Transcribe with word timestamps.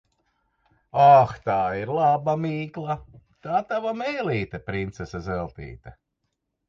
Oh, 1.01 1.33
tā 1.49 1.57
ir 1.81 1.91
laba 1.97 2.35
mīkla! 2.45 2.97
Tā 3.49 3.61
tava 3.75 3.93
mēlīte, 4.03 4.63
princese 4.71 5.23
Zeltīte. 5.29 5.95